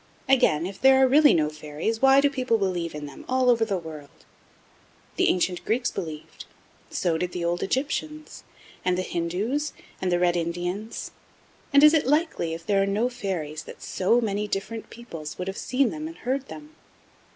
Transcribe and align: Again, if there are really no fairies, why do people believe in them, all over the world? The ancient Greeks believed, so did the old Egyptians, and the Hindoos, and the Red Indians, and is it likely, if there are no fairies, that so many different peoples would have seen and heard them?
Again, 0.27 0.65
if 0.65 0.81
there 0.81 0.95
are 0.97 1.07
really 1.07 1.31
no 1.35 1.47
fairies, 1.47 2.01
why 2.01 2.21
do 2.21 2.27
people 2.31 2.57
believe 2.57 2.95
in 2.95 3.05
them, 3.05 3.23
all 3.29 3.51
over 3.51 3.63
the 3.63 3.77
world? 3.77 4.25
The 5.15 5.29
ancient 5.29 5.63
Greeks 5.63 5.91
believed, 5.91 6.45
so 6.89 7.19
did 7.19 7.33
the 7.33 7.45
old 7.45 7.61
Egyptians, 7.61 8.43
and 8.83 8.97
the 8.97 9.03
Hindoos, 9.03 9.73
and 10.01 10.11
the 10.11 10.17
Red 10.17 10.35
Indians, 10.35 11.11
and 11.71 11.83
is 11.83 11.93
it 11.93 12.07
likely, 12.07 12.55
if 12.55 12.65
there 12.65 12.81
are 12.81 12.87
no 12.87 13.09
fairies, 13.09 13.61
that 13.65 13.83
so 13.83 14.19
many 14.19 14.47
different 14.47 14.89
peoples 14.89 15.37
would 15.37 15.47
have 15.47 15.55
seen 15.55 15.93
and 15.93 16.15
heard 16.17 16.47
them? 16.47 16.73